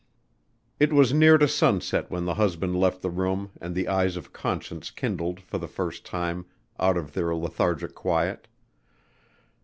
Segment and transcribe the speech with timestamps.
[0.79, 4.33] It was near to sunset when the husband left the room and the eyes of
[4.33, 6.47] Conscience kindled for the first time
[6.79, 8.47] out of their lethargic quiet.